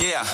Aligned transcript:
Yeah. 0.00 0.24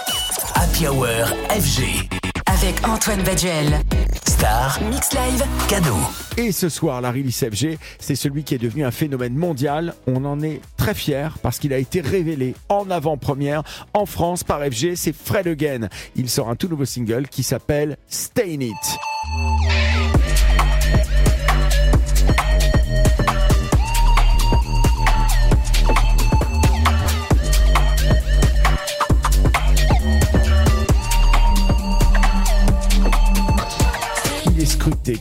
Happy 0.54 0.86
Hour 0.86 1.06
FG. 1.50 2.08
Avec 2.46 2.86
Antoine 2.86 3.22
Baduel. 3.22 3.80
Star, 4.26 4.78
Mix 4.90 5.12
Live. 5.12 5.44
cadeau. 5.68 5.96
Et 6.38 6.52
ce 6.52 6.68
soir, 6.68 7.00
la 7.00 7.10
release 7.10 7.44
FG, 7.44 7.78
c'est 7.98 8.14
celui 8.14 8.42
qui 8.44 8.54
est 8.54 8.58
devenu 8.58 8.84
un 8.84 8.90
phénomène 8.90 9.34
mondial. 9.34 9.94
On 10.06 10.24
en 10.24 10.40
est 10.40 10.60
très 10.76 10.94
fiers 10.94 11.28
parce 11.42 11.58
qu'il 11.58 11.74
a 11.74 11.78
été 11.78 12.00
révélé 12.00 12.54
en 12.68 12.90
avant-première 12.90 13.62
en 13.92 14.06
France 14.06 14.44
par 14.44 14.60
FG. 14.62 14.94
C'est 14.94 15.14
Fred 15.14 15.46
Again. 15.46 15.88
Il 16.16 16.30
sort 16.30 16.48
un 16.48 16.56
tout 16.56 16.68
nouveau 16.68 16.86
single 16.86 17.28
qui 17.28 17.42
s'appelle 17.42 17.98
Stain 18.08 18.60
It. 18.60 18.74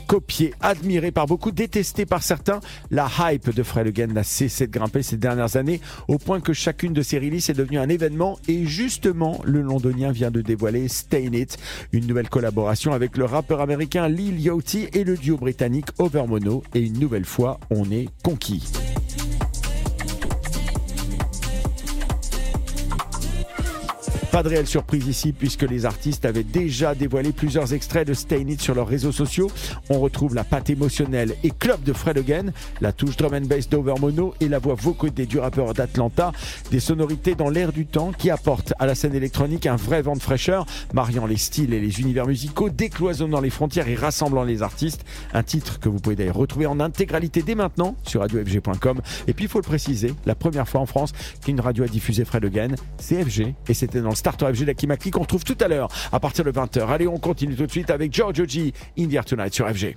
Copié, 0.08 0.54
admiré 0.62 1.12
par 1.12 1.26
beaucoup, 1.26 1.52
détesté 1.52 2.05
par 2.05 2.23
certains. 2.23 2.59
La 2.91 3.08
hype 3.20 3.54
de 3.54 3.63
Fred 3.63 3.88
Again 3.88 4.08
n'a 4.08 4.23
cessé 4.23 4.67
de 4.67 4.72
grimper 4.72 5.04
ces 5.04 5.17
dernières 5.17 5.55
années, 5.55 5.81
au 6.08 6.17
point 6.17 6.40
que 6.40 6.54
chacune 6.54 6.94
de 6.94 7.02
ses 7.02 7.20
releases 7.20 7.50
est 7.50 7.54
devenue 7.54 7.80
un 7.80 7.90
événement. 7.90 8.40
Et 8.48 8.66
justement, 8.66 9.41
le 9.44 9.62
londonien 9.62 10.12
vient 10.12 10.31
de 10.31 10.41
dévoiler 10.41 10.88
Stain 10.88 11.34
It, 11.34 11.58
une 11.91 12.08
nouvelle 12.08 12.30
collaboration 12.30 12.94
avec 12.94 13.17
le 13.17 13.26
rappeur 13.26 13.62
américain 13.62 14.08
Lil 14.08 14.40
Yachty 14.40 14.88
et 14.94 15.03
le 15.03 15.17
duo 15.17 15.38
britannique 15.38 15.88
Overmono. 15.98 16.64
Et 16.73 16.81
une 16.81 17.00
nouvelle 17.00 17.26
fois, 17.26 17.59
on 17.70 17.91
est 17.91 18.08
conquis. 18.23 18.64
Pas 24.32 24.44
de 24.44 24.50
réelle 24.50 24.68
surprise 24.68 25.08
ici 25.08 25.34
puisque 25.34 25.64
les 25.64 25.88
artistes 25.88 26.24
avaient 26.24 26.44
déjà 26.44 26.94
dévoilé 26.94 27.32
plusieurs 27.32 27.74
extraits 27.74 28.08
de 28.08 28.14
Stain 28.14 28.48
It 28.48 28.62
sur 28.62 28.76
leurs 28.76 28.88
réseaux 28.88 29.12
sociaux. 29.12 29.50
On 29.90 30.00
retrouve 30.00 30.36
la 30.36 30.44
patte 30.44 30.70
émotionnelle 30.70 31.36
et 31.44 31.50
club 31.50 31.81
de 31.81 31.94
Fred 31.94 32.20
Again, 32.20 32.52
la 32.80 32.94
touche 32.94 33.18
drum 33.18 33.34
and 33.34 33.48
bass 33.48 33.68
d'Overmono 33.70 34.36
et 34.40 34.48
la 34.48 34.59
voix 34.59 34.76
vocodée 34.76 35.26
du 35.26 35.40
rappeur 35.40 35.73
d'Atlanta. 35.73 36.31
Des 36.70 36.80
sonorités 36.80 37.34
dans 37.34 37.50
l'air 37.50 37.73
du 37.73 37.88
temps 37.88 38.12
qui 38.12 38.30
apportent 38.30 38.73
à 38.78 38.86
la 38.86 38.94
scène 38.94 39.16
électronique 39.16 39.66
un 39.66 39.76
vrai 39.76 40.03
vent 40.03 40.16
de 40.16 40.22
fraîcheur, 40.22 40.68
mariant 40.94 41.25
les 41.25 41.38
styles 41.38 41.73
et 41.73 41.80
les 41.80 42.00
univers 42.00 42.28
musicaux, 42.28 42.70
décloisonnant 42.70 43.42
les 43.42 43.50
frontières 43.50 43.88
et 43.88 43.96
rassemblant 43.96 44.44
les 44.44 44.62
artistes. 44.62 45.06
Un 45.34 45.42
titre 45.42 45.80
que 45.80 45.90
vous 45.90 46.00
pouvez 46.00 46.16
d'ailleurs 46.16 46.36
retrouver 46.36 46.68
en 46.68 46.80
intégralité 46.80 47.42
dès 47.42 47.56
maintenant 47.56 47.96
sur 48.03 48.22
radiofg.com. 48.22 49.02
Et 49.28 49.34
puis 49.34 49.46
il 49.46 49.50
faut 49.50 49.59
le 49.59 49.64
préciser, 49.64 50.14
la 50.28 50.36
première 50.36 50.70
fois 50.70 50.81
en 50.81 50.86
France 50.86 51.14
qu'une 51.44 51.59
radio 51.59 51.86
a 51.86 51.88
diffusé 51.88 52.25
Fred 52.25 52.46
Again, 52.46 52.75
c'est 53.00 53.23
FG 53.23 53.56
et 53.68 53.73
c'était 53.73 54.02
dans 54.02 54.09
le 54.09 54.19
Starter 54.20 54.53
FG 54.53 54.66
d'Akimakli 54.66 55.12
qu'on 55.12 55.22
retrouve 55.22 55.44
tout 55.44 55.58
à 55.62 55.67
l'heure 55.67 55.89
à 56.12 56.20
partir 56.20 56.44
de 56.44 56.52
20h. 56.52 56.88
Allez, 56.88 57.08
on 57.08 57.17
continue 57.17 57.56
tout 57.56 57.66
de 57.66 57.72
suite 57.72 57.89
avec 57.89 58.14
Giorgio 58.14 58.45
G, 58.45 58.73
In 58.98 59.08
the 59.08 59.14
Air 59.14 59.25
Tonight 59.25 59.53
sur 59.53 59.67
FG. 59.67 59.95